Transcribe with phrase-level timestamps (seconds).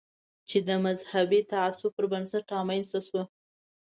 [0.49, 3.21] چې د مذهبي تعصب پر بنسټ رامنځته شو.